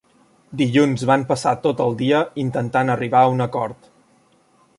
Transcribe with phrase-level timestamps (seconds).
[0.61, 3.91] Dilluns van passar tot el dia intentant arribar a un acord.